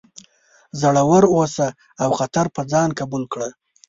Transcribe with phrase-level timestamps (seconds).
[0.81, 1.67] زړور اوسه
[2.03, 3.49] او خطر په ځان قبول کړه.